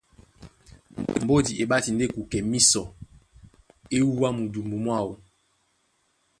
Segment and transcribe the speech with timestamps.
[1.21, 2.83] Mbódi e ɓáti ndé kukɛ mísɔ,
[3.95, 5.11] e wúwa mundumbu mwáō.